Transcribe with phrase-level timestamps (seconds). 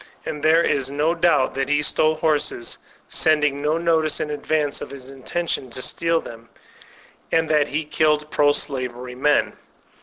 [0.25, 4.89] And there is no doubt that he stole horses, sending no notice in advance of
[4.89, 6.49] his intention to steal them,
[7.31, 9.53] and that he killed pro slavery men.